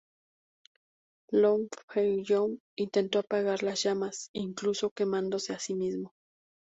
Longfellow 1.29 2.57
intentó 2.75 3.19
apagar 3.19 3.61
las 3.61 3.83
llamas, 3.83 4.31
incluso 4.33 4.89
quemándose 4.89 5.53
a 5.53 5.59
sí 5.59 5.75
mismo. 5.75 6.15